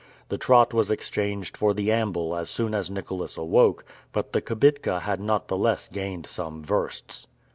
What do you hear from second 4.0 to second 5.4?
but the kibitka had